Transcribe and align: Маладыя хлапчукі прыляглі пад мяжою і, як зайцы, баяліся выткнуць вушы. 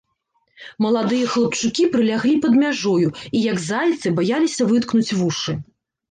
Маладыя 0.83 1.25
хлапчукі 1.33 1.83
прыляглі 1.95 2.31
пад 2.45 2.53
мяжою 2.61 3.09
і, 3.09 3.37
як 3.51 3.57
зайцы, 3.65 4.07
баяліся 4.21 4.63
выткнуць 4.71 5.15
вушы. 5.19 5.53